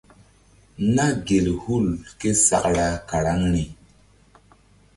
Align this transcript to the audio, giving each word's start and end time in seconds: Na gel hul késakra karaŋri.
Na 0.93 1.05
gel 1.25 1.47
hul 1.61 1.87
késakra 2.19 2.87
karaŋri. 3.09 3.63